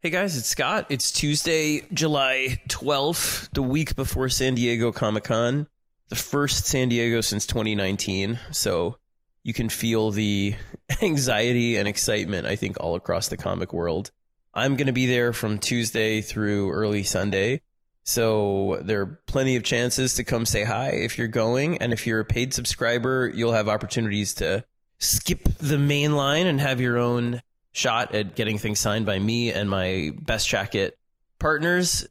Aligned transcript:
Hey 0.00 0.10
guys, 0.10 0.36
it's 0.36 0.46
Scott. 0.46 0.86
It's 0.90 1.10
Tuesday, 1.10 1.82
July 1.92 2.62
12th, 2.68 3.48
the 3.52 3.64
week 3.64 3.96
before 3.96 4.28
San 4.28 4.54
Diego 4.54 4.92
Comic 4.92 5.24
Con, 5.24 5.66
the 6.08 6.14
first 6.14 6.66
San 6.66 6.88
Diego 6.88 7.20
since 7.20 7.46
2019. 7.46 8.38
So 8.52 8.96
you 9.42 9.52
can 9.52 9.68
feel 9.68 10.12
the 10.12 10.54
anxiety 11.02 11.76
and 11.76 11.88
excitement, 11.88 12.46
I 12.46 12.54
think, 12.54 12.76
all 12.78 12.94
across 12.94 13.26
the 13.26 13.36
comic 13.36 13.72
world. 13.72 14.12
I'm 14.54 14.76
going 14.76 14.86
to 14.86 14.92
be 14.92 15.06
there 15.06 15.32
from 15.32 15.58
Tuesday 15.58 16.20
through 16.20 16.70
early 16.70 17.02
Sunday. 17.02 17.62
So 18.04 18.78
there 18.82 19.00
are 19.00 19.20
plenty 19.26 19.56
of 19.56 19.64
chances 19.64 20.14
to 20.14 20.22
come 20.22 20.46
say 20.46 20.62
hi 20.62 20.90
if 20.90 21.18
you're 21.18 21.26
going. 21.26 21.78
And 21.78 21.92
if 21.92 22.06
you're 22.06 22.20
a 22.20 22.24
paid 22.24 22.54
subscriber, 22.54 23.32
you'll 23.34 23.50
have 23.50 23.68
opportunities 23.68 24.32
to 24.34 24.64
skip 25.00 25.42
the 25.58 25.76
main 25.76 26.14
line 26.14 26.46
and 26.46 26.60
have 26.60 26.80
your 26.80 26.98
own 26.98 27.42
shot 27.78 28.14
at 28.14 28.34
getting 28.34 28.58
things 28.58 28.80
signed 28.80 29.06
by 29.06 29.18
me 29.18 29.52
and 29.52 29.70
my 29.70 30.10
Best 30.20 30.48
Jackett 30.48 30.92
partners. 31.38 32.06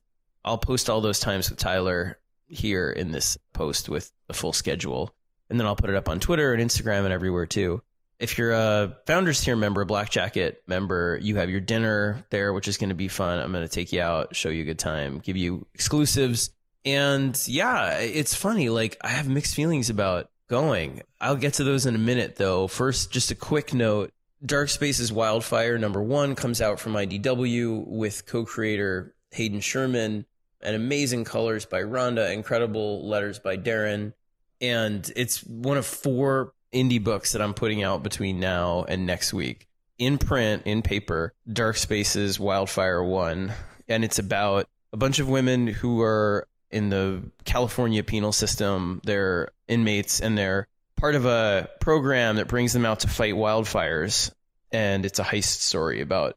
I'll 0.45 0.57
post 0.57 0.89
all 0.89 1.01
those 1.01 1.19
times 1.19 1.49
with 1.49 1.59
Tyler 1.59 2.17
here 2.47 2.89
in 2.89 3.11
this 3.11 3.37
post 3.53 3.89
with 3.89 4.11
a 4.29 4.33
full 4.33 4.53
schedule. 4.53 5.13
And 5.49 5.59
then 5.59 5.67
I'll 5.67 5.75
put 5.75 5.89
it 5.89 5.95
up 5.95 6.07
on 6.07 6.19
Twitter 6.19 6.53
and 6.53 6.63
Instagram 6.63 7.03
and 7.03 7.13
everywhere 7.13 7.45
too. 7.45 7.81
If 8.19 8.37
you're 8.37 8.53
a 8.53 8.97
Founders 9.05 9.41
Tier 9.41 9.55
member, 9.55 9.85
Black 9.85 10.09
Jackett 10.09 10.55
member, 10.65 11.19
you 11.21 11.35
have 11.35 11.49
your 11.49 11.59
dinner 11.59 12.25
there, 12.31 12.51
which 12.53 12.67
is 12.67 12.77
going 12.77 12.89
to 12.89 12.95
be 12.95 13.09
fun. 13.09 13.39
I'm 13.39 13.51
going 13.51 13.67
to 13.67 13.73
take 13.73 13.93
you 13.93 14.01
out, 14.01 14.35
show 14.35 14.49
you 14.49 14.63
a 14.63 14.65
good 14.65 14.79
time, 14.79 15.19
give 15.19 15.37
you 15.37 15.67
exclusives. 15.73 16.49
And 16.83 17.39
yeah, 17.45 17.99
it's 17.99 18.33
funny. 18.33 18.69
Like, 18.69 18.97
I 19.01 19.09
have 19.09 19.27
mixed 19.27 19.53
feelings 19.53 19.89
about 19.89 20.31
going. 20.47 21.03
I'll 21.19 21.35
get 21.35 21.55
to 21.55 21.63
those 21.63 21.85
in 21.85 21.93
a 21.93 21.99
minute, 21.99 22.37
though. 22.37 22.67
First, 22.67 23.11
just 23.11 23.29
a 23.29 23.35
quick 23.35 23.73
note 23.73 24.13
Dark 24.45 24.69
Spaces 24.69 25.11
Wildfire 25.11 25.77
number 25.77 26.01
one 26.01 26.35
comes 26.35 26.61
out 26.61 26.79
from 26.79 26.93
IDW 26.93 27.87
with 27.87 28.25
co 28.25 28.45
creator 28.45 29.15
Hayden 29.31 29.61
Sherman 29.61 30.25
and 30.61 30.75
amazing 30.75 31.23
colors 31.23 31.65
by 31.65 31.81
Ronda, 31.81 32.31
incredible 32.31 33.07
letters 33.07 33.39
by 33.39 33.57
Deron. 33.57 34.13
And 34.61 35.11
it's 35.15 35.43
one 35.43 35.77
of 35.77 35.85
four 35.85 36.53
indie 36.73 37.03
books 37.03 37.31
that 37.31 37.41
I'm 37.41 37.53
putting 37.53 37.83
out 37.83 38.03
between 38.03 38.39
now 38.39 38.85
and 38.87 39.05
next 39.05 39.33
week 39.33 39.67
in 39.97 40.17
print, 40.17 40.63
in 40.65 40.81
paper, 40.81 41.33
Dark 41.51 41.77
Spaces 41.77 42.39
Wildfire 42.39 43.03
1. 43.03 43.51
And 43.87 44.03
it's 44.03 44.19
about 44.19 44.67
a 44.93 44.97
bunch 44.97 45.19
of 45.19 45.29
women 45.29 45.67
who 45.67 46.01
are 46.01 46.47
in 46.69 46.89
the 46.89 47.23
California 47.45 48.03
penal 48.03 48.31
system. 48.31 49.01
They're 49.03 49.49
inmates 49.67 50.19
and 50.19 50.37
they're 50.37 50.67
part 50.97 51.15
of 51.15 51.25
a 51.25 51.69
program 51.79 52.35
that 52.35 52.47
brings 52.47 52.73
them 52.73 52.85
out 52.85 53.01
to 53.01 53.07
fight 53.07 53.35
wildfires. 53.35 54.31
And 54.71 55.05
it's 55.05 55.19
a 55.19 55.23
heist 55.23 55.61
story 55.61 56.01
about 56.01 56.35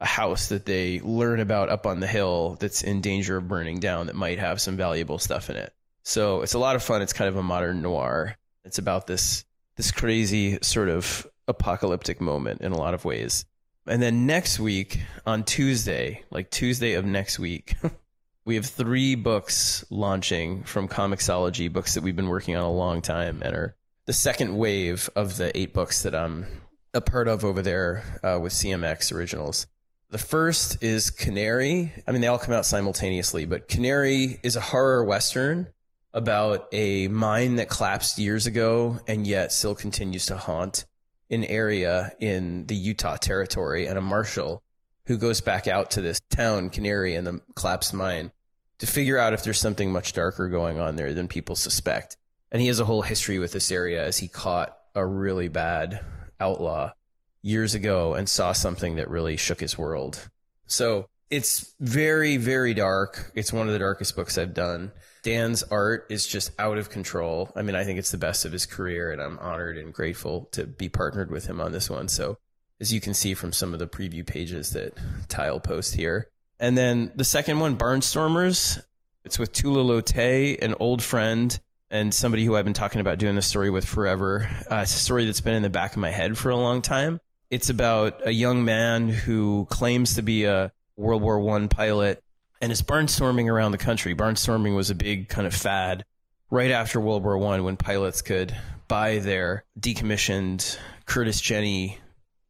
a 0.00 0.06
house 0.06 0.48
that 0.48 0.66
they 0.66 1.00
learn 1.00 1.40
about 1.40 1.68
up 1.68 1.86
on 1.86 2.00
the 2.00 2.06
hill 2.06 2.56
that's 2.60 2.82
in 2.82 3.00
danger 3.00 3.36
of 3.36 3.48
burning 3.48 3.80
down 3.80 4.06
that 4.06 4.16
might 4.16 4.38
have 4.38 4.60
some 4.60 4.76
valuable 4.76 5.18
stuff 5.18 5.50
in 5.50 5.56
it. 5.56 5.72
So 6.04 6.42
it's 6.42 6.54
a 6.54 6.58
lot 6.58 6.76
of 6.76 6.82
fun. 6.82 7.02
It's 7.02 7.12
kind 7.12 7.28
of 7.28 7.36
a 7.36 7.42
modern 7.42 7.82
noir. 7.82 8.36
It's 8.64 8.78
about 8.78 9.06
this 9.06 9.44
this 9.76 9.90
crazy 9.90 10.58
sort 10.60 10.88
of 10.88 11.26
apocalyptic 11.48 12.20
moment 12.20 12.60
in 12.60 12.72
a 12.72 12.78
lot 12.78 12.94
of 12.94 13.04
ways. 13.04 13.44
And 13.86 14.02
then 14.02 14.26
next 14.26 14.60
week 14.60 15.00
on 15.26 15.44
Tuesday, 15.44 16.22
like 16.30 16.50
Tuesday 16.50 16.94
of 16.94 17.04
next 17.04 17.38
week, 17.38 17.74
we 18.44 18.56
have 18.56 18.66
three 18.66 19.14
books 19.14 19.84
launching 19.90 20.62
from 20.64 20.88
Comixology, 20.88 21.72
books 21.72 21.94
that 21.94 22.02
we've 22.02 22.14
been 22.14 22.28
working 22.28 22.54
on 22.56 22.64
a 22.64 22.70
long 22.70 23.02
time 23.02 23.42
and 23.42 23.54
are 23.54 23.76
the 24.06 24.12
second 24.12 24.56
wave 24.56 25.08
of 25.14 25.36
the 25.36 25.56
eight 25.56 25.72
books 25.72 26.02
that 26.02 26.14
I'm 26.14 26.46
a 26.92 27.00
part 27.00 27.28
of 27.28 27.44
over 27.44 27.62
there 27.62 28.20
uh, 28.22 28.38
with 28.40 28.52
CMX 28.52 29.14
Originals. 29.14 29.66
The 30.10 30.18
first 30.18 30.82
is 30.82 31.10
Canary. 31.10 31.92
I 32.06 32.12
mean, 32.12 32.20
they 32.20 32.26
all 32.26 32.38
come 32.38 32.52
out 32.52 32.66
simultaneously, 32.66 33.46
but 33.46 33.68
Canary 33.68 34.38
is 34.42 34.56
a 34.56 34.60
horror 34.60 35.04
western 35.04 35.68
about 36.12 36.68
a 36.72 37.08
mine 37.08 37.56
that 37.56 37.70
collapsed 37.70 38.18
years 38.18 38.46
ago 38.46 38.98
and 39.06 39.26
yet 39.26 39.52
still 39.52 39.74
continues 39.74 40.26
to 40.26 40.36
haunt 40.36 40.84
an 41.30 41.44
area 41.44 42.12
in 42.20 42.66
the 42.66 42.74
Utah 42.74 43.16
territory 43.16 43.86
and 43.86 43.96
a 43.96 44.02
marshal 44.02 44.62
who 45.06 45.16
goes 45.16 45.40
back 45.40 45.66
out 45.66 45.92
to 45.92 46.02
this 46.02 46.20
town, 46.28 46.68
Canary, 46.68 47.14
and 47.14 47.26
the 47.26 47.40
collapsed 47.54 47.94
mine 47.94 48.30
to 48.78 48.86
figure 48.86 49.16
out 49.16 49.32
if 49.32 49.42
there's 49.44 49.60
something 49.60 49.90
much 49.90 50.12
darker 50.12 50.48
going 50.48 50.78
on 50.78 50.96
there 50.96 51.14
than 51.14 51.28
people 51.28 51.56
suspect. 51.56 52.16
And 52.52 52.60
he 52.60 52.68
has 52.68 52.78
a 52.78 52.84
whole 52.84 53.02
history 53.02 53.38
with 53.38 53.52
this 53.52 53.72
area 53.72 54.04
as 54.04 54.18
he 54.18 54.28
caught 54.28 54.76
a 54.94 55.04
really 55.04 55.48
bad 55.48 56.04
outlaw 56.38 56.92
years 57.40 57.74
ago 57.74 58.14
and 58.14 58.28
saw 58.28 58.52
something 58.52 58.96
that 58.96 59.10
really 59.10 59.36
shook 59.36 59.58
his 59.58 59.76
world. 59.76 60.28
So 60.66 61.08
it's 61.30 61.74
very, 61.80 62.36
very 62.36 62.74
dark. 62.74 63.32
It's 63.34 63.54
one 63.54 63.66
of 63.66 63.72
the 63.72 63.78
darkest 63.78 64.14
books 64.14 64.36
I've 64.36 64.52
done. 64.52 64.92
Dan's 65.22 65.62
art 65.62 66.06
is 66.10 66.26
just 66.26 66.52
out 66.58 66.76
of 66.76 66.90
control. 66.90 67.50
I 67.56 67.62
mean, 67.62 67.74
I 67.74 67.84
think 67.84 67.98
it's 67.98 68.10
the 68.10 68.18
best 68.18 68.44
of 68.44 68.52
his 68.52 68.66
career, 68.66 69.10
and 69.10 69.20
I'm 69.20 69.38
honored 69.38 69.78
and 69.78 69.94
grateful 69.94 70.48
to 70.52 70.66
be 70.66 70.90
partnered 70.90 71.30
with 71.30 71.46
him 71.46 71.60
on 71.60 71.72
this 71.72 71.88
one. 71.88 72.08
So, 72.08 72.38
as 72.80 72.92
you 72.92 73.00
can 73.00 73.14
see 73.14 73.32
from 73.32 73.52
some 73.52 73.72
of 73.72 73.78
the 73.78 73.86
preview 73.86 74.26
pages 74.26 74.70
that 74.70 74.98
Tile 75.28 75.60
post 75.60 75.94
here. 75.94 76.28
And 76.60 76.76
then 76.76 77.12
the 77.14 77.24
second 77.24 77.60
one, 77.60 77.78
Barnstormers, 77.78 78.82
it's 79.24 79.38
with 79.38 79.52
Tula 79.52 79.82
Lotay, 79.82 80.60
an 80.60 80.74
old 80.80 81.02
friend 81.02 81.58
and 81.92 82.12
somebody 82.12 82.44
who 82.44 82.56
I've 82.56 82.64
been 82.64 82.72
talking 82.72 83.02
about 83.02 83.18
doing 83.18 83.36
this 83.36 83.46
story 83.46 83.68
with 83.68 83.84
forever. 83.84 84.48
Uh, 84.68 84.76
it's 84.76 84.96
a 84.96 84.98
story 84.98 85.26
that's 85.26 85.42
been 85.42 85.54
in 85.54 85.62
the 85.62 85.70
back 85.70 85.92
of 85.92 85.98
my 85.98 86.10
head 86.10 86.38
for 86.38 86.48
a 86.48 86.56
long 86.56 86.80
time. 86.80 87.20
It's 87.50 87.68
about 87.68 88.26
a 88.26 88.32
young 88.32 88.64
man 88.64 89.10
who 89.10 89.66
claims 89.68 90.14
to 90.14 90.22
be 90.22 90.44
a 90.44 90.72
World 90.96 91.20
War 91.20 91.38
One 91.38 91.68
pilot 91.68 92.24
and 92.62 92.72
is 92.72 92.80
barnstorming 92.80 93.52
around 93.52 93.72
the 93.72 93.78
country. 93.78 94.14
Barnstorming 94.14 94.74
was 94.74 94.88
a 94.88 94.94
big 94.94 95.28
kind 95.28 95.46
of 95.46 95.54
fad 95.54 96.06
right 96.50 96.70
after 96.70 96.98
World 96.98 97.24
War 97.24 97.36
One 97.36 97.62
when 97.62 97.76
pilots 97.76 98.22
could 98.22 98.56
buy 98.88 99.18
their 99.18 99.64
decommissioned 99.78 100.78
Curtiss 101.04 101.42
Jenny 101.42 101.98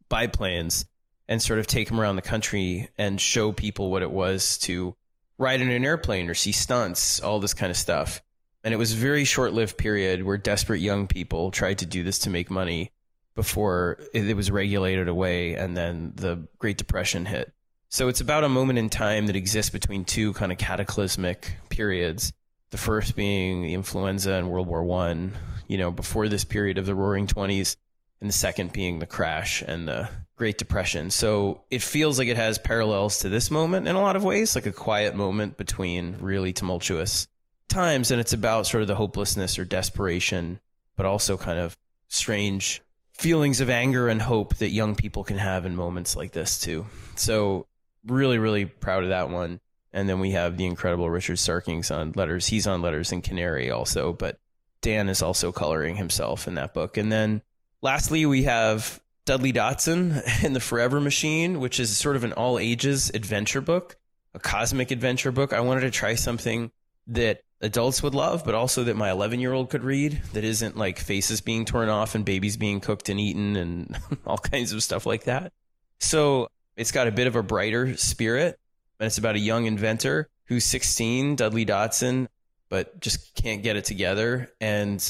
biplanes 0.08 0.84
and 1.26 1.42
sort 1.42 1.58
of 1.58 1.66
take 1.66 1.88
them 1.88 2.00
around 2.00 2.14
the 2.14 2.22
country 2.22 2.90
and 2.96 3.20
show 3.20 3.50
people 3.50 3.90
what 3.90 4.02
it 4.02 4.10
was 4.10 4.58
to 4.58 4.94
ride 5.36 5.60
in 5.60 5.70
an 5.70 5.84
airplane 5.84 6.30
or 6.30 6.34
see 6.34 6.52
stunts, 6.52 7.18
all 7.20 7.40
this 7.40 7.54
kind 7.54 7.70
of 7.70 7.76
stuff. 7.76 8.22
And 8.64 8.72
it 8.72 8.76
was 8.76 8.92
a 8.92 8.96
very 8.96 9.24
short 9.24 9.52
lived 9.52 9.76
period 9.76 10.22
where 10.22 10.38
desperate 10.38 10.80
young 10.80 11.06
people 11.06 11.50
tried 11.50 11.78
to 11.78 11.86
do 11.86 12.02
this 12.02 12.20
to 12.20 12.30
make 12.30 12.50
money 12.50 12.92
before 13.34 13.98
it 14.12 14.36
was 14.36 14.50
regulated 14.50 15.08
away 15.08 15.54
and 15.54 15.76
then 15.76 16.12
the 16.14 16.46
Great 16.58 16.78
Depression 16.78 17.26
hit. 17.26 17.52
So 17.88 18.08
it's 18.08 18.20
about 18.20 18.44
a 18.44 18.48
moment 18.48 18.78
in 18.78 18.88
time 18.88 19.26
that 19.26 19.36
exists 19.36 19.70
between 19.70 20.04
two 20.04 20.32
kind 20.34 20.52
of 20.52 20.58
cataclysmic 20.58 21.56
periods. 21.68 22.32
The 22.70 22.78
first 22.78 23.16
being 23.16 23.62
the 23.62 23.74
influenza 23.74 24.32
and 24.32 24.50
World 24.50 24.66
War 24.66 24.82
One, 24.82 25.32
you 25.68 25.76
know, 25.76 25.90
before 25.90 26.28
this 26.28 26.44
period 26.44 26.78
of 26.78 26.86
the 26.86 26.94
roaring 26.94 27.26
twenties, 27.26 27.76
and 28.20 28.28
the 28.28 28.34
second 28.34 28.72
being 28.72 28.98
the 28.98 29.06
crash 29.06 29.62
and 29.66 29.86
the 29.86 30.08
Great 30.36 30.56
Depression. 30.56 31.10
So 31.10 31.62
it 31.70 31.82
feels 31.82 32.18
like 32.18 32.28
it 32.28 32.36
has 32.36 32.56
parallels 32.56 33.18
to 33.18 33.28
this 33.28 33.50
moment 33.50 33.88
in 33.88 33.96
a 33.96 34.00
lot 34.00 34.16
of 34.16 34.24
ways, 34.24 34.54
like 34.54 34.66
a 34.66 34.72
quiet 34.72 35.14
moment 35.14 35.56
between 35.56 36.16
really 36.20 36.52
tumultuous 36.52 37.26
times 37.72 38.10
and 38.10 38.20
it's 38.20 38.32
about 38.32 38.66
sort 38.66 38.82
of 38.82 38.88
the 38.88 38.94
hopelessness 38.94 39.58
or 39.58 39.64
desperation, 39.64 40.60
but 40.96 41.06
also 41.06 41.36
kind 41.36 41.58
of 41.58 41.76
strange 42.08 42.82
feelings 43.12 43.60
of 43.60 43.70
anger 43.70 44.08
and 44.08 44.20
hope 44.20 44.56
that 44.56 44.70
young 44.70 44.94
people 44.94 45.24
can 45.24 45.38
have 45.38 45.66
in 45.66 45.76
moments 45.76 46.16
like 46.16 46.32
this 46.32 46.60
too. 46.60 46.86
So 47.16 47.66
really, 48.06 48.38
really 48.38 48.64
proud 48.64 49.02
of 49.02 49.10
that 49.10 49.30
one. 49.30 49.60
And 49.92 50.08
then 50.08 50.20
we 50.20 50.32
have 50.32 50.56
the 50.56 50.66
incredible 50.66 51.10
Richard 51.10 51.38
Starkings 51.38 51.90
on 51.90 52.12
letters. 52.14 52.46
He's 52.46 52.66
on 52.66 52.82
letters 52.82 53.12
in 53.12 53.20
Canary 53.20 53.70
also, 53.70 54.12
but 54.12 54.38
Dan 54.80 55.08
is 55.08 55.22
also 55.22 55.52
coloring 55.52 55.96
himself 55.96 56.48
in 56.48 56.54
that 56.54 56.74
book. 56.74 56.96
And 56.96 57.12
then 57.12 57.42
lastly, 57.82 58.24
we 58.26 58.44
have 58.44 59.00
Dudley 59.24 59.52
Datson 59.52 60.22
in 60.44 60.52
the 60.52 60.60
Forever 60.60 61.00
Machine, 61.00 61.60
which 61.60 61.78
is 61.78 61.96
sort 61.96 62.16
of 62.16 62.24
an 62.24 62.32
all 62.32 62.58
ages 62.58 63.10
adventure 63.14 63.60
book, 63.60 63.96
a 64.34 64.38
cosmic 64.38 64.90
adventure 64.90 65.32
book. 65.32 65.52
I 65.52 65.60
wanted 65.60 65.82
to 65.82 65.90
try 65.90 66.14
something 66.14 66.70
that 67.08 67.42
adults 67.62 68.02
would 68.02 68.14
love, 68.14 68.44
but 68.44 68.54
also 68.54 68.84
that 68.84 68.96
my 68.96 69.10
11 69.10 69.40
year 69.40 69.52
old 69.52 69.70
could 69.70 69.84
read 69.84 70.20
that 70.32 70.44
isn't 70.44 70.76
like 70.76 70.98
faces 70.98 71.40
being 71.40 71.64
torn 71.64 71.88
off 71.88 72.14
and 72.14 72.24
babies 72.24 72.56
being 72.56 72.80
cooked 72.80 73.08
and 73.08 73.20
eaten 73.20 73.56
and 73.56 73.98
all 74.26 74.38
kinds 74.38 74.72
of 74.72 74.82
stuff 74.82 75.06
like 75.06 75.24
that. 75.24 75.52
So 76.00 76.48
it's 76.76 76.92
got 76.92 77.06
a 77.06 77.12
bit 77.12 77.28
of 77.28 77.36
a 77.36 77.42
brighter 77.42 77.96
spirit 77.96 78.58
and 78.98 79.06
it's 79.06 79.18
about 79.18 79.36
a 79.36 79.40
young 79.40 79.66
inventor 79.66 80.28
who's 80.46 80.64
16, 80.64 81.36
Dudley 81.36 81.64
Datson, 81.64 82.26
but 82.68 83.00
just 83.00 83.34
can't 83.34 83.62
get 83.62 83.76
it 83.76 83.84
together. 83.84 84.50
And 84.60 85.00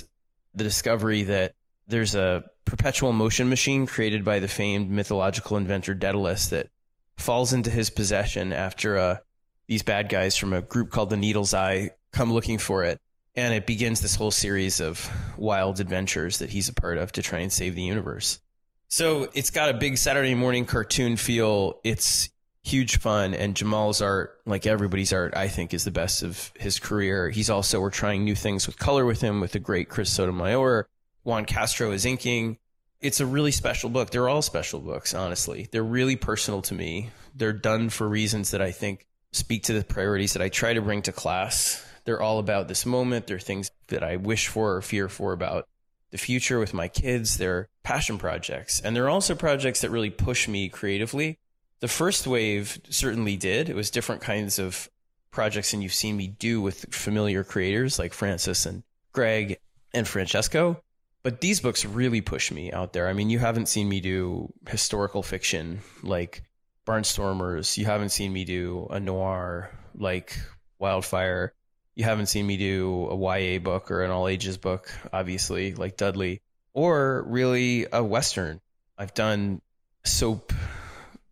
the 0.54 0.64
discovery 0.64 1.24
that 1.24 1.54
there's 1.88 2.14
a 2.14 2.44
perpetual 2.64 3.12
motion 3.12 3.48
machine 3.48 3.86
created 3.86 4.24
by 4.24 4.38
the 4.38 4.48
famed 4.48 4.90
mythological 4.90 5.56
inventor 5.56 5.94
Daedalus 5.94 6.48
that 6.48 6.68
falls 7.16 7.52
into 7.52 7.70
his 7.70 7.90
possession 7.90 8.52
after 8.52 8.98
uh, 8.98 9.16
these 9.66 9.82
bad 9.82 10.08
guys 10.08 10.36
from 10.36 10.52
a 10.52 10.62
group 10.62 10.90
called 10.90 11.10
the 11.10 11.16
Needle's 11.16 11.54
Eye 11.54 11.90
come 12.12 12.32
looking 12.32 12.58
for 12.58 12.84
it. 12.84 13.00
And 13.34 13.54
it 13.54 13.66
begins 13.66 14.00
this 14.00 14.14
whole 14.14 14.30
series 14.30 14.80
of 14.80 15.10
wild 15.38 15.80
adventures 15.80 16.38
that 16.38 16.50
he's 16.50 16.68
a 16.68 16.74
part 16.74 16.98
of 16.98 17.12
to 17.12 17.22
try 17.22 17.38
and 17.38 17.52
save 17.52 17.74
the 17.74 17.82
universe. 17.82 18.40
So 18.88 19.30
it's 19.32 19.48
got 19.50 19.70
a 19.70 19.74
big 19.74 19.96
Saturday 19.96 20.34
morning 20.34 20.66
cartoon 20.66 21.16
feel. 21.16 21.80
It's 21.82 22.28
huge 22.62 22.98
fun. 22.98 23.32
And 23.32 23.56
Jamal's 23.56 24.02
art, 24.02 24.38
like 24.44 24.66
everybody's 24.66 25.14
art, 25.14 25.34
I 25.34 25.48
think 25.48 25.72
is 25.72 25.84
the 25.84 25.90
best 25.90 26.22
of 26.22 26.52
his 26.58 26.78
career. 26.78 27.30
He's 27.30 27.48
also, 27.48 27.80
we're 27.80 27.90
trying 27.90 28.24
new 28.24 28.34
things 28.34 28.66
with 28.66 28.78
color 28.78 29.06
with 29.06 29.22
him 29.22 29.40
with 29.40 29.52
the 29.52 29.58
great 29.58 29.88
Chris 29.88 30.10
Sotomayor. 30.10 30.86
Juan 31.24 31.46
Castro 31.46 31.90
is 31.92 32.04
inking. 32.04 32.58
It's 33.00 33.20
a 33.20 33.26
really 33.26 33.50
special 33.50 33.88
book. 33.88 34.10
They're 34.10 34.28
all 34.28 34.42
special 34.42 34.78
books, 34.78 35.14
honestly. 35.14 35.68
They're 35.72 35.82
really 35.82 36.16
personal 36.16 36.62
to 36.62 36.74
me. 36.74 37.10
They're 37.34 37.52
done 37.52 37.88
for 37.88 38.06
reasons 38.06 38.50
that 38.50 38.60
I 38.60 38.72
think 38.72 39.06
speak 39.32 39.64
to 39.64 39.72
the 39.72 39.82
priorities 39.82 40.34
that 40.34 40.42
I 40.42 40.50
try 40.50 40.74
to 40.74 40.82
bring 40.82 41.02
to 41.02 41.12
class. 41.12 41.84
They're 42.04 42.22
all 42.22 42.38
about 42.38 42.68
this 42.68 42.84
moment. 42.84 43.26
They're 43.26 43.38
things 43.38 43.70
that 43.88 44.02
I 44.02 44.16
wish 44.16 44.48
for 44.48 44.76
or 44.76 44.82
fear 44.82 45.08
for 45.08 45.32
about 45.32 45.68
the 46.10 46.18
future 46.18 46.58
with 46.58 46.74
my 46.74 46.88
kids. 46.88 47.38
They're 47.38 47.68
passion 47.82 48.18
projects. 48.18 48.80
And 48.80 48.94
they're 48.94 49.08
also 49.08 49.34
projects 49.34 49.80
that 49.80 49.90
really 49.90 50.10
push 50.10 50.48
me 50.48 50.68
creatively. 50.68 51.38
The 51.80 51.88
first 51.88 52.26
wave 52.26 52.80
certainly 52.90 53.36
did. 53.36 53.68
It 53.68 53.76
was 53.76 53.90
different 53.90 54.20
kinds 54.22 54.58
of 54.58 54.88
projects 55.30 55.70
than 55.70 55.82
you've 55.82 55.94
seen 55.94 56.16
me 56.16 56.28
do 56.28 56.60
with 56.60 56.94
familiar 56.94 57.42
creators 57.42 57.98
like 57.98 58.12
Francis 58.12 58.66
and 58.66 58.82
Greg 59.12 59.58
and 59.92 60.06
Francesco. 60.06 60.82
But 61.22 61.40
these 61.40 61.60
books 61.60 61.84
really 61.84 62.20
push 62.20 62.50
me 62.50 62.72
out 62.72 62.92
there. 62.92 63.08
I 63.08 63.12
mean, 63.12 63.30
you 63.30 63.38
haven't 63.38 63.66
seen 63.66 63.88
me 63.88 64.00
do 64.00 64.52
historical 64.68 65.22
fiction 65.22 65.80
like 66.02 66.42
Barnstormers. 66.86 67.76
You 67.76 67.84
haven't 67.86 68.10
seen 68.10 68.32
me 68.32 68.44
do 68.44 68.88
a 68.90 68.98
noir 68.98 69.70
like 69.94 70.36
Wildfire. 70.78 71.52
You 71.94 72.04
haven't 72.04 72.26
seen 72.26 72.46
me 72.46 72.56
do 72.56 73.08
a 73.10 73.16
YA 73.16 73.58
book 73.58 73.90
or 73.90 74.02
an 74.02 74.10
all 74.10 74.28
ages 74.28 74.56
book, 74.56 74.90
obviously, 75.12 75.74
like 75.74 75.96
Dudley, 75.96 76.40
or 76.72 77.24
really 77.26 77.86
a 77.92 78.02
Western. 78.02 78.60
I've 78.96 79.14
done 79.14 79.60
soap, 80.04 80.52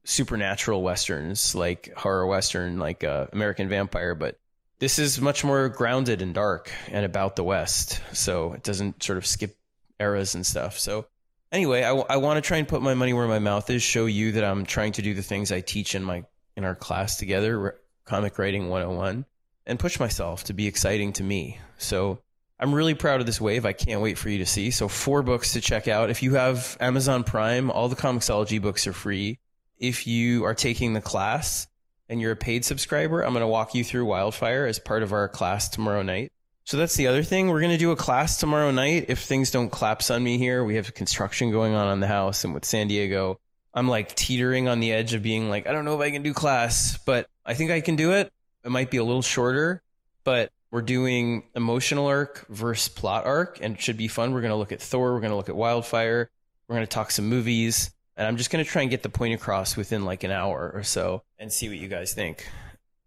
supernatural 0.05 0.83
Westerns, 0.83 1.55
like 1.55 1.93
horror 1.97 2.27
Western, 2.27 2.79
like 2.79 3.05
uh, 3.05 3.27
American 3.33 3.69
Vampire, 3.69 4.15
but 4.15 4.39
this 4.81 4.99
is 4.99 5.21
much 5.21 5.45
more 5.45 5.69
grounded 5.69 6.23
and 6.23 6.35
dark 6.35 6.71
and 6.89 7.05
about 7.05 7.37
the 7.37 7.45
West. 7.45 8.01
So 8.13 8.55
it 8.55 8.63
doesn't 8.63 9.03
sort 9.03 9.19
of 9.19 9.27
skip 9.27 9.57
eras 9.99 10.35
and 10.35 10.45
stuff. 10.45 10.79
So 10.79 11.07
anyway, 11.53 11.83
I, 11.83 11.89
w- 11.89 12.07
I 12.09 12.17
want 12.17 12.39
to 12.39 12.41
try 12.41 12.57
and 12.57 12.67
put 12.67 12.83
my 12.83 12.95
money 12.95 13.13
where 13.13 13.29
my 13.29 13.39
mouth 13.39 13.69
is, 13.71 13.83
show 13.83 14.07
you 14.07 14.33
that 14.33 14.45
I'm 14.45 14.65
trying 14.65 14.93
to 14.93 15.03
do 15.03 15.15
the 15.15 15.23
things 15.23 15.53
I 15.53 15.61
teach 15.61 15.95
in 15.95 16.03
my 16.03 16.25
in 16.57 16.65
our 16.65 16.75
class 16.75 17.17
together, 17.17 17.79
comic 18.05 18.39
writing 18.39 18.69
101, 18.69 19.25
and 19.71 19.79
push 19.79 20.01
myself 20.01 20.45
to 20.45 20.53
be 20.53 20.67
exciting 20.67 21.13
to 21.15 21.23
me. 21.23 21.59
So 21.79 22.19
I'm 22.59 22.75
really 22.75 22.95
proud 22.95 23.21
of 23.21 23.27
this 23.27 23.41
wave. 23.41 23.65
I 23.65 23.73
can't 23.73 24.03
wait 24.03 24.19
for 24.19 24.29
you 24.29 24.39
to 24.39 24.47
see. 24.47 24.73
So 24.73 24.89
four 24.89 25.23
books 25.23 25.53
to 25.53 25.61
check 25.61 25.87
out. 25.87 26.11
If 26.11 26.25
you 26.25 26.35
have 26.35 26.77
Amazon 26.81 27.23
Prime, 27.23 27.71
all 27.71 27.89
the 27.89 27.97
Comixology 27.97 28.61
books 28.61 28.89
are 28.89 28.93
free. 28.93 29.39
If 29.79 30.09
you 30.09 30.45
are 30.45 30.55
taking 30.55 30.93
the 30.93 31.01
class 31.01 31.69
and 32.09 32.21
you're 32.21 32.33
a 32.33 32.37
paid 32.37 32.65
subscriber, 32.65 33.23
I'm 33.23 33.33
going 33.33 33.43
to 33.43 33.47
walk 33.47 33.75
you 33.77 33.85
through 33.85 34.07
Wildfire 34.07 34.67
as 34.67 34.81
part 34.81 35.05
of 35.05 35.13
our 35.13 35.29
class 35.29 35.69
tomorrow 35.69 36.03
night. 36.03 36.33
So 36.65 36.77
that's 36.77 36.97
the 36.97 37.07
other 37.07 37.23
thing. 37.23 37.49
We're 37.49 37.61
going 37.61 37.71
to 37.71 37.79
do 37.79 37.93
a 37.93 37.97
class 37.97 38.39
tomorrow 38.39 38.73
night. 38.73 39.07
If 39.09 39.21
things 39.21 39.53
don't 39.53 39.71
collapse 39.71 40.11
on 40.11 40.23
me 40.23 40.37
here, 40.37 40.65
we 40.65 40.75
have 40.75 40.93
construction 40.95 41.53
going 41.53 41.75
on 41.75 41.87
on 41.87 42.01
the 42.01 42.09
house 42.09 42.43
and 42.43 42.55
with 42.55 42.65
San 42.65 42.89
Diego, 42.89 43.39
I'm 43.73 43.89
like 43.89 44.17
teetering 44.17 44.67
on 44.67 44.81
the 44.81 44.93
edge 44.93 45.15
of 45.15 45.23
being 45.23 45.49
like, 45.49 45.69
I 45.69 45.73
don't 45.73 45.85
know 45.85 45.95
if 45.95 46.01
I 46.01 46.11
can 46.11 46.23
do 46.23 46.35
class, 46.35 46.99
but 47.07 47.29
I 47.47 47.55
think 47.55 47.71
I 47.71 47.81
can 47.81 47.95
do 47.95 48.11
it. 48.13 48.33
It 48.65 48.71
might 48.71 48.91
be 48.91 48.99
a 48.99 49.05
little 49.05 49.23
shorter, 49.23 49.83
but 50.25 50.53
we're 50.71 50.83
doing 50.83 51.45
emotional 51.55 52.07
arc 52.07 52.47
versus 52.49 52.89
plot 52.89 53.27
arc 53.27 53.59
and 53.61 53.75
it 53.75 53.81
should 53.81 53.97
be 53.97 54.09
fun. 54.09 54.33
We're 54.33 54.41
going 54.41 54.53
to 54.53 54.57
look 54.57 54.73
at 54.73 54.81
Thor. 54.81 55.13
We're 55.13 55.21
going 55.21 55.31
to 55.31 55.37
look 55.37 55.49
at 55.49 55.57
Wildfire. 55.57 56.31
We're 56.69 56.77
going 56.77 56.87
to 56.87 56.95
talk 56.95 57.11
some 57.11 57.29
movies 57.29 57.91
and 58.17 58.29
I'm 58.29 58.37
just 58.37 58.51
going 58.51 58.65
to 58.65 58.71
try 58.71 58.83
and 58.83 58.91
get 58.91 59.03
the 59.03 59.09
point 59.09 59.35
across 59.35 59.77
within 59.77 60.05
like 60.05 60.25
an 60.25 60.31
hour 60.31 60.71
or 60.75 60.83
so 60.83 61.23
and 61.39 61.53
see 61.53 61.69
what 61.69 61.79
you 61.79 61.89
guys 61.89 62.13
think. 62.13 62.47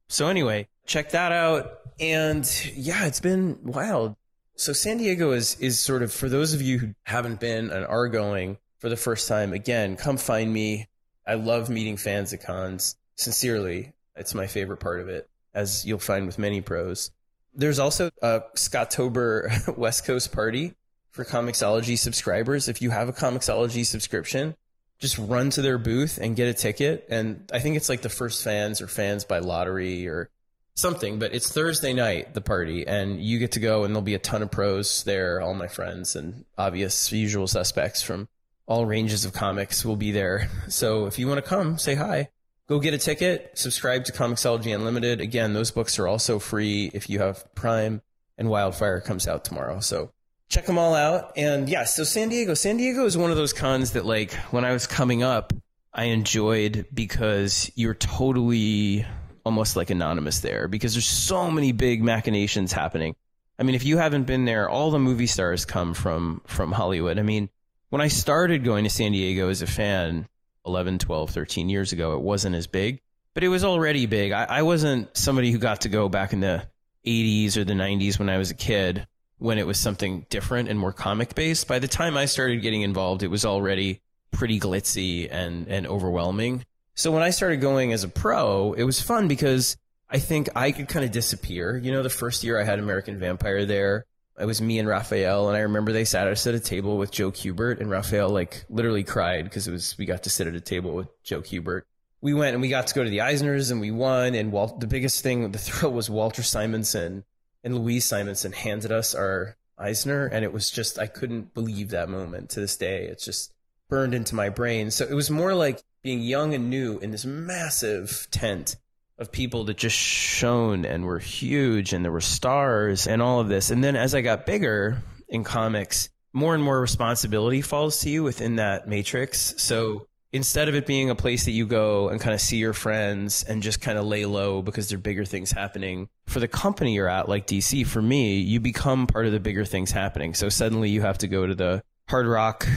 So 0.07 0.27
anyway, 0.27 0.67
check 0.85 1.11
that 1.11 1.31
out. 1.31 1.79
And 1.99 2.49
yeah, 2.75 3.05
it's 3.05 3.19
been 3.19 3.59
wild. 3.63 4.15
So 4.55 4.73
San 4.73 4.97
Diego 4.97 5.31
is 5.31 5.55
is 5.59 5.79
sort 5.79 6.03
of 6.03 6.11
for 6.11 6.29
those 6.29 6.53
of 6.53 6.61
you 6.61 6.79
who 6.79 6.93
haven't 7.03 7.39
been 7.39 7.69
and 7.69 7.85
are 7.85 8.07
going 8.07 8.57
for 8.79 8.89
the 8.89 8.97
first 8.97 9.27
time. 9.27 9.53
Again, 9.53 9.95
come 9.95 10.17
find 10.17 10.51
me. 10.51 10.87
I 11.25 11.35
love 11.35 11.69
meeting 11.69 11.97
fans 11.97 12.33
at 12.33 12.43
cons. 12.43 12.95
Sincerely, 13.15 13.93
it's 14.15 14.33
my 14.33 14.47
favorite 14.47 14.79
part 14.79 14.99
of 14.99 15.09
it, 15.09 15.29
as 15.53 15.85
you'll 15.85 15.99
find 15.99 16.25
with 16.25 16.39
many 16.39 16.61
pros. 16.61 17.11
There's 17.53 17.79
also 17.79 18.09
a 18.21 18.41
Scottober 18.55 19.77
West 19.77 20.05
Coast 20.05 20.31
party 20.31 20.73
for 21.11 21.23
Comixology 21.23 21.97
subscribers. 21.97 22.67
If 22.67 22.81
you 22.81 22.89
have 22.89 23.09
a 23.09 23.13
Comixology 23.13 23.85
subscription, 23.85 24.55
just 24.99 25.17
run 25.17 25.49
to 25.51 25.61
their 25.61 25.77
booth 25.77 26.17
and 26.19 26.35
get 26.35 26.47
a 26.47 26.53
ticket. 26.53 27.05
And 27.09 27.49
I 27.53 27.59
think 27.59 27.75
it's 27.75 27.89
like 27.89 28.01
the 28.01 28.09
first 28.09 28.43
fans 28.43 28.81
or 28.81 28.87
fans 28.87 29.23
by 29.25 29.39
lottery 29.39 30.07
or 30.07 30.29
something, 30.75 31.19
but 31.19 31.33
it's 31.33 31.51
Thursday 31.51 31.93
night, 31.93 32.33
the 32.33 32.41
party, 32.41 32.87
and 32.87 33.21
you 33.21 33.37
get 33.37 33.51
to 33.53 33.59
go, 33.59 33.83
and 33.83 33.93
there'll 33.93 34.01
be 34.01 34.15
a 34.15 34.19
ton 34.19 34.41
of 34.41 34.49
pros 34.49 35.03
there. 35.03 35.39
All 35.41 35.53
my 35.53 35.67
friends 35.67 36.15
and 36.15 36.45
obvious 36.57 37.11
usual 37.11 37.47
suspects 37.47 38.01
from 38.01 38.27
all 38.65 38.85
ranges 38.85 39.25
of 39.25 39.33
comics 39.33 39.85
will 39.85 39.97
be 39.97 40.11
there. 40.11 40.49
So 40.69 41.05
if 41.05 41.19
you 41.19 41.27
want 41.27 41.43
to 41.43 41.47
come, 41.47 41.77
say 41.77 41.93
hi. 41.95 42.29
Go 42.67 42.79
get 42.79 42.93
a 42.93 42.97
ticket, 42.97 43.51
subscribe 43.55 44.05
to 44.05 44.13
Comixology 44.13 44.73
Unlimited. 44.73 45.19
Again, 45.19 45.53
those 45.53 45.71
books 45.71 45.99
are 45.99 46.07
also 46.07 46.39
free 46.39 46.89
if 46.93 47.09
you 47.09 47.19
have 47.19 47.43
Prime, 47.55 48.01
and 48.37 48.49
Wildfire 48.49 49.01
comes 49.01 49.27
out 49.27 49.43
tomorrow. 49.43 49.81
So 49.81 50.11
check 50.47 50.65
them 50.65 50.77
all 50.77 50.95
out. 50.95 51.33
And 51.35 51.67
yeah, 51.67 51.83
so 51.83 52.03
San 52.03 52.29
Diego. 52.29 52.53
San 52.53 52.77
Diego 52.77 53.05
is 53.05 53.17
one 53.17 53.31
of 53.31 53.37
those 53.37 53.51
cons 53.51 53.91
that, 53.91 54.05
like, 54.05 54.33
when 54.51 54.63
I 54.63 54.71
was 54.71 54.87
coming 54.87 55.23
up, 55.23 55.51
I 55.93 56.05
enjoyed 56.05 56.85
because 56.93 57.69
you're 57.75 57.93
totally 57.93 59.05
almost 59.45 59.75
like 59.75 59.89
anonymous 59.89 60.39
there 60.39 60.67
because 60.67 60.93
there's 60.93 61.05
so 61.05 61.51
many 61.51 61.73
big 61.73 62.01
machinations 62.01 62.71
happening. 62.71 63.15
I 63.59 63.63
mean, 63.63 63.75
if 63.75 63.85
you 63.85 63.97
haven't 63.97 64.23
been 64.23 64.45
there, 64.45 64.69
all 64.69 64.89
the 64.89 64.99
movie 64.99 65.27
stars 65.27 65.65
come 65.65 65.93
from 65.93 66.41
from 66.45 66.71
Hollywood. 66.71 67.19
I 67.19 67.23
mean, 67.23 67.49
when 67.89 68.01
I 68.01 68.07
started 68.07 68.63
going 68.63 68.85
to 68.85 68.89
San 68.89 69.11
Diego 69.11 69.49
as 69.49 69.61
a 69.61 69.67
fan 69.67 70.27
11, 70.65 70.99
12, 70.99 71.29
13 71.29 71.69
years 71.69 71.91
ago, 71.91 72.13
it 72.13 72.21
wasn't 72.21 72.55
as 72.55 72.67
big, 72.67 73.01
but 73.33 73.43
it 73.43 73.49
was 73.49 73.63
already 73.63 74.05
big. 74.05 74.31
I, 74.31 74.43
I 74.45 74.61
wasn't 74.61 75.15
somebody 75.15 75.51
who 75.51 75.57
got 75.57 75.81
to 75.81 75.89
go 75.89 76.09
back 76.09 76.33
in 76.33 76.39
the 76.39 76.65
80s 77.05 77.57
or 77.57 77.63
the 77.63 77.73
90s 77.73 78.19
when 78.19 78.29
I 78.29 78.37
was 78.37 78.51
a 78.51 78.55
kid 78.55 79.07
when 79.37 79.57
it 79.57 79.67
was 79.67 79.77
something 79.77 80.25
different 80.29 80.69
and 80.69 80.79
more 80.79 80.93
comic 80.93 81.35
based. 81.35 81.67
By 81.67 81.79
the 81.79 81.87
time 81.87 82.15
I 82.15 82.25
started 82.25 82.61
getting 82.61 82.81
involved, 82.81 83.23
it 83.23 83.27
was 83.27 83.45
already 83.45 84.01
pretty 84.31 84.59
glitzy 84.59 85.27
and, 85.29 85.67
and 85.67 85.85
overwhelming. 85.85 86.65
So 86.95 87.11
when 87.11 87.23
I 87.23 87.31
started 87.31 87.59
going 87.59 87.91
as 87.91 88.03
a 88.03 88.07
pro, 88.07 88.73
it 88.73 88.83
was 88.83 89.01
fun 89.01 89.27
because 89.27 89.77
I 90.09 90.19
think 90.19 90.49
I 90.55 90.71
could 90.71 90.87
kind 90.87 91.03
of 91.03 91.11
disappear. 91.11 91.77
You 91.77 91.91
know, 91.91 92.03
the 92.03 92.09
first 92.09 92.43
year 92.43 92.59
I 92.59 92.63
had 92.63 92.79
American 92.79 93.19
Vampire 93.19 93.65
there, 93.65 94.05
it 94.39 94.45
was 94.45 94.61
me 94.61 94.79
and 94.79 94.87
Rafael, 94.87 95.47
and 95.47 95.55
I 95.55 95.61
remember 95.61 95.91
they 95.91 96.05
sat 96.05 96.27
us 96.27 96.47
at 96.47 96.55
a 96.55 96.59
table 96.59 96.97
with 96.97 97.11
Joe 97.11 97.31
Kubert, 97.31 97.79
and 97.79 97.89
Rafael 97.89 98.29
like 98.29 98.65
literally 98.69 99.03
cried 99.03 99.43
because 99.43 99.67
it 99.67 99.71
was 99.71 99.95
we 99.97 100.05
got 100.05 100.23
to 100.23 100.29
sit 100.29 100.47
at 100.47 100.55
a 100.55 100.61
table 100.61 100.93
with 100.93 101.23
Joe 101.23 101.41
Kubert. 101.41 101.83
We 102.21 102.33
went 102.33 102.53
and 102.53 102.61
we 102.61 102.69
got 102.69 102.87
to 102.87 102.93
go 102.93 103.03
to 103.03 103.09
the 103.09 103.19
Eisners 103.19 103.69
and 103.69 103.81
we 103.81 103.91
won. 103.91 104.33
And 104.33 104.51
Walt, 104.51 104.79
the 104.79 104.87
biggest 104.87 105.21
thing, 105.21 105.51
the 105.51 105.57
thrill 105.59 105.91
was 105.91 106.09
Walter 106.09 106.41
Simonson 106.41 107.25
and 107.63 107.77
Louise 107.77 108.05
Simonson 108.05 108.51
handed 108.51 108.91
us 108.91 109.15
our 109.15 109.55
Eisner, 109.77 110.25
and 110.27 110.43
it 110.43 110.53
was 110.53 110.69
just 110.69 110.99
I 110.99 111.07
couldn't 111.07 111.53
believe 111.53 111.89
that 111.89 112.09
moment. 112.09 112.49
To 112.51 112.59
this 112.59 112.77
day, 112.77 113.05
it's 113.05 113.25
just 113.25 113.53
burned 113.89 114.13
into 114.13 114.35
my 114.35 114.49
brain. 114.49 114.91
So 114.91 115.05
it 115.05 115.13
was 115.13 115.29
more 115.29 115.53
like 115.53 115.81
being 116.01 116.21
young 116.21 116.53
and 116.53 116.69
new 116.69 116.99
in 116.99 117.11
this 117.11 117.25
massive 117.25 118.27
tent 118.31 118.77
of 119.17 119.31
people 119.31 119.65
that 119.65 119.77
just 119.77 119.95
shone 119.95 120.85
and 120.85 121.05
were 121.05 121.19
huge 121.19 121.93
and 121.93 122.03
there 122.03 122.11
were 122.11 122.21
stars 122.21 123.07
and 123.07 123.21
all 123.21 123.39
of 123.39 123.47
this. 123.47 123.69
And 123.69 123.83
then 123.83 123.95
as 123.95 124.15
I 124.15 124.21
got 124.21 124.45
bigger 124.45 124.97
in 125.29 125.43
comics, 125.43 126.09
more 126.33 126.55
and 126.55 126.63
more 126.63 126.81
responsibility 126.81 127.61
falls 127.61 127.99
to 128.01 128.09
you 128.09 128.23
within 128.23 128.55
that 128.55 128.87
matrix. 128.87 129.53
So 129.57 130.07
instead 130.31 130.67
of 130.67 130.73
it 130.73 130.87
being 130.87 131.11
a 131.11 131.15
place 131.15 131.45
that 131.45 131.51
you 131.51 131.67
go 131.67 132.09
and 132.09 132.19
kind 132.19 132.33
of 132.33 132.41
see 132.41 132.57
your 132.57 132.73
friends 132.73 133.43
and 133.43 133.61
just 133.61 133.79
kind 133.79 133.99
of 133.99 134.05
lay 134.05 134.25
low 134.25 134.63
because 134.63 134.89
there 134.89 134.97
are 134.97 135.01
bigger 135.01 135.25
things 135.25 135.51
happening 135.51 136.09
for 136.25 136.39
the 136.39 136.47
company 136.47 136.95
you're 136.95 137.07
at, 137.07 137.29
like 137.29 137.45
DC, 137.45 137.85
for 137.85 138.01
me, 138.01 138.39
you 138.39 138.59
become 138.59 139.05
part 139.05 139.27
of 139.27 139.31
the 139.31 139.39
bigger 139.39 139.63
things 139.63 139.91
happening. 139.91 140.33
So 140.33 140.49
suddenly 140.49 140.89
you 140.89 141.01
have 141.01 141.19
to 141.19 141.27
go 141.27 141.45
to 141.45 141.53
the 141.53 141.83
Hard 142.09 142.25
Rock 142.25 142.67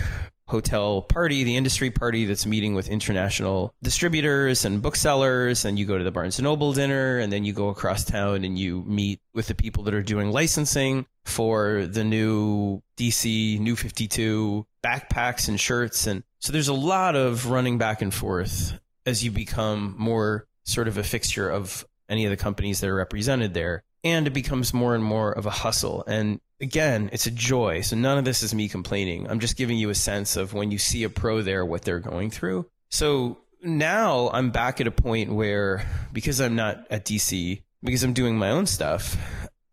hotel 0.49 1.03
party, 1.03 1.45
the 1.45 1.57
industry 1.57 1.91
party 1.91 2.25
that's 2.25 2.47
meeting 2.47 2.75
with 2.75 2.89
international 2.89 3.75
distributors 3.83 4.65
and 4.65 4.81
booksellers, 4.81 5.65
and 5.65 5.79
you 5.79 5.87
go 5.87 5.99
to 5.99 6.05
the 6.05 6.11
Barnes 6.11 6.39
and 6.39 6.45
Noble 6.45 6.73
dinner, 6.73 7.19
and 7.19 7.33
then 7.33 7.45
you 7.45 7.53
go 7.53 7.69
across 7.69 8.05
town 8.05 8.45
and 8.45 8.59
you 8.59 8.83
meet 8.87 9.21
with 9.35 9.49
the 9.49 9.55
people 9.55 9.83
that 9.85 9.95
are 9.95 10.03
doing 10.03 10.31
licensing 10.31 11.07
for 11.25 11.87
the 11.87 12.05
new 12.05 12.81
DC 12.97 13.59
New 13.59 13.77
52 13.77 14.67
backpacks 14.83 15.49
and 15.49 15.59
shirts. 15.59 16.07
And 16.07 16.23
so 16.39 16.53
there's 16.53 16.69
a 16.69 16.75
lot 16.75 17.17
of 17.17 17.51
running 17.51 17.79
back 17.79 18.03
and 18.03 18.15
forth 18.15 18.79
as 19.05 19.25
you 19.25 19.31
become 19.31 19.95
more 19.99 20.47
sort 20.65 20.89
of 20.89 20.99
a 20.99 21.03
fixture 21.03 21.49
of 21.49 21.85
any 22.09 22.25
of 22.25 22.31
the 22.31 22.37
companies 22.37 22.81
that 22.81 22.89
are 22.89 22.95
represented 22.95 23.55
there. 23.55 23.83
And 24.07 24.29
it 24.29 24.33
becomes 24.33 24.73
more 24.73 24.95
and 24.95 25.03
more 25.03 25.33
of 25.33 25.47
a 25.47 25.51
hustle. 25.51 26.05
And 26.07 26.41
again, 26.61 27.11
it's 27.13 27.27
a 27.27 27.31
joy. 27.33 27.81
So 27.81 27.97
none 27.97 28.19
of 28.19 28.25
this 28.25 28.45
is 28.45 28.55
me 28.55 28.69
complaining. 28.69 29.29
I'm 29.29 29.41
just 29.41 29.57
giving 29.57 29.79
you 29.79 29.91
a 29.91 29.97
sense 29.97 30.37
of 30.37 30.55
when 30.55 30.71
you 30.71 30.79
see 30.79 31.03
a 31.03 31.11
pro 31.11 31.43
there, 31.43 31.65
what 31.67 31.83
they're 31.83 31.99
going 31.99 32.31
through. 32.31 32.67
So 32.89 33.39
now 33.63 34.31
I'm 34.33 34.51
back 34.51 34.81
at 34.81 34.87
a 34.87 34.93
point 34.93 35.33
where 35.33 35.85
because 36.13 36.41
I'm 36.41 36.55
not 36.55 36.87
at 36.89 37.05
DC, 37.05 37.63
because 37.83 38.05
I'm 38.05 38.13
doing 38.13 38.39
my 38.39 38.51
own 38.51 38.67
stuff, 38.67 39.17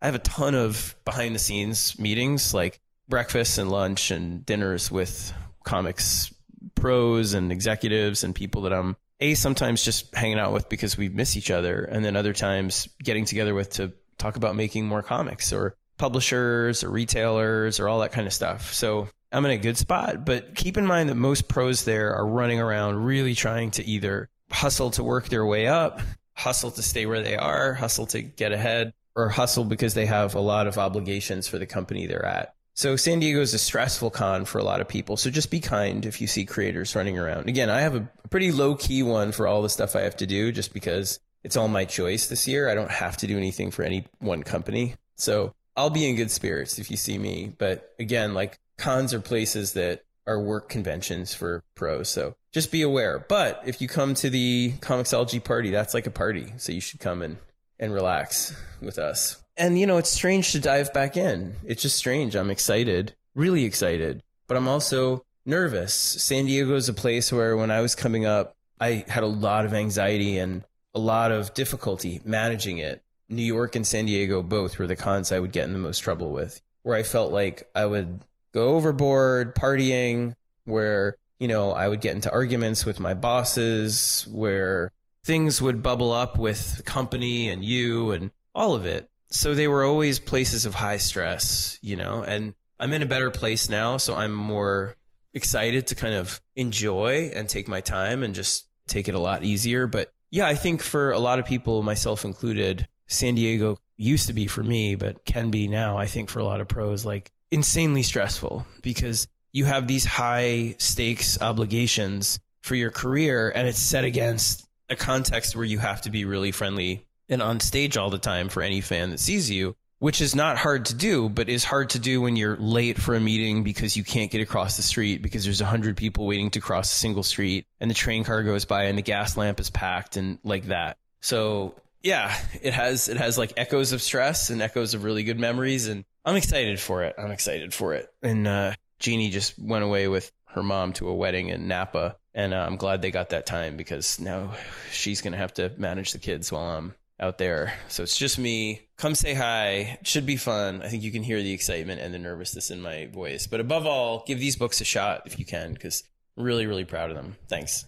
I 0.02 0.06
have 0.06 0.16
a 0.16 0.18
ton 0.18 0.56
of 0.56 0.96
behind 1.04 1.36
the 1.36 1.38
scenes 1.38 1.96
meetings 1.96 2.52
like 2.52 2.80
breakfast 3.08 3.58
and 3.58 3.70
lunch 3.70 4.10
and 4.10 4.44
dinners 4.44 4.90
with 4.90 5.32
comics 5.62 6.34
pros 6.74 7.34
and 7.34 7.52
executives 7.52 8.24
and 8.24 8.34
people 8.34 8.62
that 8.62 8.72
I'm 8.72 8.96
a 9.20 9.34
sometimes 9.34 9.84
just 9.84 10.12
hanging 10.12 10.40
out 10.40 10.52
with 10.52 10.68
because 10.68 10.98
we 10.98 11.08
miss 11.08 11.36
each 11.36 11.52
other 11.52 11.84
and 11.84 12.04
then 12.04 12.16
other 12.16 12.32
times 12.32 12.88
getting 13.00 13.26
together 13.26 13.54
with 13.54 13.70
to 13.74 13.92
talk 14.18 14.36
about 14.36 14.56
making 14.56 14.86
more 14.86 15.02
comics 15.02 15.52
or 15.52 15.76
publishers 15.98 16.82
or 16.82 16.90
retailers 16.90 17.80
or 17.80 17.88
all 17.88 18.00
that 18.00 18.12
kind 18.12 18.26
of 18.26 18.32
stuff. 18.32 18.72
So 18.72 19.08
I'm 19.32 19.44
in 19.44 19.50
a 19.52 19.58
good 19.58 19.76
spot, 19.76 20.24
but 20.24 20.54
keep 20.54 20.76
in 20.76 20.86
mind 20.86 21.08
that 21.08 21.16
most 21.16 21.48
pros 21.48 21.84
there 21.84 22.14
are 22.14 22.26
running 22.26 22.60
around 22.60 23.04
really 23.04 23.34
trying 23.34 23.70
to 23.72 23.84
either 23.84 24.28
hustle 24.50 24.90
to 24.92 25.02
work 25.02 25.28
their 25.28 25.44
way 25.44 25.66
up, 25.66 26.00
hustle 26.34 26.70
to 26.72 26.82
stay 26.82 27.06
where 27.06 27.22
they 27.22 27.36
are, 27.36 27.74
hustle 27.74 28.06
to 28.06 28.22
get 28.22 28.52
ahead, 28.52 28.92
or 29.16 29.28
hustle 29.28 29.64
because 29.64 29.94
they 29.94 30.06
have 30.06 30.34
a 30.34 30.40
lot 30.40 30.66
of 30.66 30.78
obligations 30.78 31.48
for 31.48 31.58
the 31.58 31.66
company 31.66 32.06
they're 32.06 32.24
at. 32.24 32.54
So 32.76 32.96
San 32.96 33.20
Diego 33.20 33.40
is 33.40 33.54
a 33.54 33.58
stressful 33.58 34.10
con 34.10 34.44
for 34.44 34.58
a 34.58 34.64
lot 34.64 34.80
of 34.80 34.88
people. 34.88 35.16
So 35.16 35.30
just 35.30 35.50
be 35.50 35.60
kind 35.60 36.04
if 36.04 36.20
you 36.20 36.26
see 36.26 36.44
creators 36.44 36.96
running 36.96 37.16
around. 37.16 37.48
Again, 37.48 37.70
I 37.70 37.82
have 37.82 37.94
a 37.94 38.08
pretty 38.30 38.50
low 38.50 38.74
key 38.74 39.04
one 39.04 39.30
for 39.30 39.46
all 39.46 39.62
the 39.62 39.68
stuff 39.68 39.94
I 39.94 40.00
have 40.00 40.16
to 40.16 40.26
do 40.26 40.50
just 40.50 40.74
because 40.74 41.20
it's 41.44 41.56
all 41.56 41.68
my 41.68 41.84
choice 41.84 42.26
this 42.26 42.48
year. 42.48 42.68
I 42.68 42.74
don't 42.74 42.90
have 42.90 43.16
to 43.18 43.26
do 43.26 43.36
anything 43.36 43.70
for 43.70 43.82
any 43.82 44.06
one 44.18 44.42
company. 44.42 44.96
So 45.16 45.54
I'll 45.76 45.90
be 45.90 46.08
in 46.08 46.16
good 46.16 46.30
spirits 46.30 46.78
if 46.78 46.90
you 46.90 46.96
see 46.96 47.18
me. 47.18 47.52
But 47.56 47.94
again, 47.98 48.34
like 48.34 48.58
cons 48.78 49.14
are 49.14 49.20
places 49.20 49.74
that 49.74 50.02
are 50.26 50.40
work 50.40 50.68
conventions 50.68 51.34
for 51.34 51.62
pros. 51.74 52.08
So 52.08 52.34
just 52.52 52.72
be 52.72 52.82
aware. 52.82 53.18
But 53.18 53.62
if 53.66 53.80
you 53.80 53.88
come 53.88 54.14
to 54.14 54.30
the 54.30 54.72
Comixology 54.80 55.42
party, 55.42 55.70
that's 55.70 55.94
like 55.94 56.06
a 56.06 56.10
party. 56.10 56.54
So 56.56 56.72
you 56.72 56.80
should 56.80 57.00
come 57.00 57.22
and, 57.22 57.36
and 57.78 57.92
relax 57.92 58.56
with 58.80 58.98
us 58.98 59.44
and 59.56 59.78
you 59.78 59.86
know, 59.86 59.98
it's 59.98 60.10
strange 60.10 60.52
to 60.52 60.60
dive 60.60 60.92
back 60.92 61.16
in. 61.16 61.54
It's 61.64 61.82
just 61.82 61.96
strange. 61.96 62.34
I'm 62.34 62.50
excited, 62.50 63.14
really 63.34 63.64
excited, 63.64 64.22
but 64.46 64.56
I'm 64.56 64.68
also 64.68 65.24
nervous. 65.46 65.94
San 65.94 66.46
Diego 66.46 66.74
is 66.74 66.88
a 66.88 66.94
place 66.94 67.32
where 67.32 67.56
when 67.56 67.70
I 67.70 67.80
was 67.80 67.94
coming 67.94 68.26
up, 68.26 68.56
I 68.80 69.04
had 69.08 69.22
a 69.22 69.28
lot 69.28 69.64
of 69.64 69.74
anxiety 69.74 70.38
and 70.38 70.64
a 70.94 70.98
lot 70.98 71.32
of 71.32 71.54
difficulty 71.54 72.20
managing 72.24 72.78
it. 72.78 73.02
New 73.28 73.42
York 73.42 73.74
and 73.74 73.86
San 73.86 74.06
Diego 74.06 74.42
both 74.42 74.78
were 74.78 74.86
the 74.86 74.96
cons 74.96 75.32
I 75.32 75.40
would 75.40 75.52
get 75.52 75.64
in 75.64 75.72
the 75.72 75.78
most 75.78 76.00
trouble 76.00 76.30
with, 76.30 76.60
where 76.82 76.96
I 76.96 77.02
felt 77.02 77.32
like 77.32 77.68
I 77.74 77.86
would 77.86 78.20
go 78.52 78.76
overboard 78.76 79.54
partying, 79.54 80.34
where, 80.64 81.16
you 81.38 81.48
know, 81.48 81.72
I 81.72 81.88
would 81.88 82.00
get 82.00 82.14
into 82.14 82.30
arguments 82.30 82.84
with 82.84 83.00
my 83.00 83.14
bosses, 83.14 84.26
where 84.30 84.92
things 85.24 85.60
would 85.60 85.82
bubble 85.82 86.12
up 86.12 86.38
with 86.38 86.76
the 86.76 86.82
company 86.82 87.48
and 87.48 87.64
you 87.64 88.10
and 88.12 88.30
all 88.54 88.74
of 88.74 88.84
it 88.84 89.08
so 89.34 89.52
they 89.52 89.66
were 89.66 89.84
always 89.84 90.20
places 90.20 90.64
of 90.64 90.76
high 90.76 90.98
stress, 90.98 91.76
you 91.82 91.96
know, 91.96 92.22
and 92.22 92.54
I'm 92.78 92.92
in 92.92 93.02
a 93.02 93.06
better 93.06 93.32
place 93.32 93.68
now. 93.68 93.96
So 93.96 94.14
I'm 94.14 94.32
more 94.32 94.94
excited 95.32 95.88
to 95.88 95.96
kind 95.96 96.14
of 96.14 96.40
enjoy 96.54 97.32
and 97.34 97.48
take 97.48 97.66
my 97.66 97.80
time 97.80 98.22
and 98.22 98.32
just 98.32 98.68
take 98.86 99.08
it 99.08 99.14
a 99.16 99.18
lot 99.18 99.42
easier. 99.42 99.88
But 99.88 100.12
yeah, 100.34 100.48
I 100.48 100.56
think 100.56 100.82
for 100.82 101.12
a 101.12 101.18
lot 101.20 101.38
of 101.38 101.44
people, 101.44 101.84
myself 101.84 102.24
included, 102.24 102.88
San 103.06 103.36
Diego 103.36 103.78
used 103.96 104.26
to 104.26 104.32
be 104.32 104.48
for 104.48 104.64
me, 104.64 104.96
but 104.96 105.24
can 105.24 105.52
be 105.52 105.68
now, 105.68 105.96
I 105.96 106.06
think 106.06 106.28
for 106.28 106.40
a 106.40 106.44
lot 106.44 106.60
of 106.60 106.66
pros, 106.66 107.04
like 107.04 107.30
insanely 107.52 108.02
stressful 108.02 108.66
because 108.82 109.28
you 109.52 109.64
have 109.64 109.86
these 109.86 110.04
high 110.04 110.74
stakes 110.78 111.40
obligations 111.40 112.40
for 112.62 112.74
your 112.74 112.90
career 112.90 113.52
and 113.54 113.68
it's 113.68 113.78
set 113.78 114.02
against 114.02 114.66
a 114.90 114.96
context 114.96 115.54
where 115.54 115.64
you 115.64 115.78
have 115.78 116.02
to 116.02 116.10
be 116.10 116.24
really 116.24 116.50
friendly 116.50 117.06
and 117.28 117.40
on 117.40 117.60
stage 117.60 117.96
all 117.96 118.10
the 118.10 118.18
time 118.18 118.48
for 118.48 118.60
any 118.60 118.80
fan 118.80 119.10
that 119.10 119.20
sees 119.20 119.48
you, 119.48 119.76
which 119.98 120.20
is 120.20 120.34
not 120.34 120.58
hard 120.58 120.86
to 120.86 120.94
do, 120.94 121.28
but 121.28 121.48
is 121.48 121.64
hard 121.64 121.90
to 121.90 121.98
do 121.98 122.20
when 122.20 122.36
you're 122.36 122.56
late 122.56 123.00
for 123.00 123.14
a 123.14 123.20
meeting 123.20 123.62
because 123.62 123.96
you 123.96 124.04
can't 124.04 124.30
get 124.30 124.40
across 124.40 124.76
the 124.76 124.82
street 124.82 125.22
because 125.22 125.44
there's 125.44 125.60
a 125.60 125.66
hundred 125.66 125.96
people 125.96 126.26
waiting 126.26 126.50
to 126.50 126.60
cross 126.60 126.92
a 126.92 126.94
single 126.94 127.22
street 127.22 127.66
and 127.80 127.90
the 127.90 127.94
train 127.94 128.24
car 128.24 128.42
goes 128.42 128.64
by 128.64 128.84
and 128.84 128.98
the 128.98 129.02
Gaslamp 129.02 129.60
is 129.60 129.70
packed 129.70 130.16
and 130.16 130.38
like 130.44 130.64
that. 130.66 130.98
So 131.20 131.74
yeah, 132.02 132.36
it 132.60 132.74
has, 132.74 133.08
it 133.08 133.16
has 133.16 133.38
like 133.38 133.54
echoes 133.56 133.92
of 133.92 134.02
stress 134.02 134.50
and 134.50 134.60
echoes 134.60 134.94
of 134.94 135.04
really 135.04 135.22
good 135.22 135.40
memories. 135.40 135.88
And 135.88 136.04
I'm 136.24 136.36
excited 136.36 136.78
for 136.78 137.02
it. 137.04 137.14
I'm 137.16 137.30
excited 137.30 137.72
for 137.72 137.94
it. 137.94 138.12
And, 138.22 138.46
uh, 138.46 138.74
Jeannie 138.98 139.30
just 139.30 139.58
went 139.58 139.84
away 139.84 140.08
with 140.08 140.30
her 140.46 140.62
mom 140.62 140.92
to 140.94 141.08
a 141.08 141.14
wedding 141.14 141.48
in 141.48 141.66
Napa. 141.66 142.16
And 142.34 142.54
uh, 142.54 142.58
I'm 142.58 142.76
glad 142.76 143.02
they 143.02 143.10
got 143.10 143.30
that 143.30 143.46
time 143.46 143.76
because 143.76 144.20
now 144.20 144.52
she's 144.90 145.20
going 145.20 145.32
to 145.32 145.38
have 145.38 145.54
to 145.54 145.72
manage 145.76 146.12
the 146.12 146.18
kids 146.18 146.50
while 146.50 146.76
I'm 146.76 146.94
out 147.20 147.38
there. 147.38 147.74
So 147.88 148.02
it's 148.02 148.16
just 148.16 148.38
me. 148.38 148.88
Come 148.96 149.14
say 149.14 149.34
hi. 149.34 149.98
It 150.00 150.06
should 150.06 150.26
be 150.26 150.36
fun. 150.36 150.82
I 150.82 150.88
think 150.88 151.02
you 151.02 151.12
can 151.12 151.22
hear 151.22 151.42
the 151.42 151.52
excitement 151.52 152.00
and 152.00 152.12
the 152.12 152.18
nervousness 152.18 152.70
in 152.70 152.80
my 152.80 153.06
voice. 153.06 153.46
But 153.46 153.60
above 153.60 153.86
all, 153.86 154.24
give 154.26 154.38
these 154.38 154.56
books 154.56 154.80
a 154.80 154.84
shot 154.84 155.22
if 155.26 155.38
you 155.38 155.44
can, 155.44 155.72
because 155.72 156.04
really, 156.36 156.66
really 156.66 156.84
proud 156.84 157.10
of 157.10 157.16
them. 157.16 157.36
Thanks. 157.48 157.84